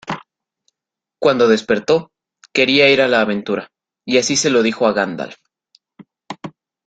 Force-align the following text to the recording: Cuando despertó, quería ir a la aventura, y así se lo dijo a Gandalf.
Cuando 1.21 1.47
despertó, 1.47 2.11
quería 2.53 2.89
ir 2.89 3.03
a 3.03 3.07
la 3.07 3.21
aventura, 3.21 3.71
y 4.03 4.17
así 4.17 4.35
se 4.35 4.49
lo 4.49 4.63
dijo 4.63 4.87
a 4.87 4.93
Gandalf. 4.93 5.35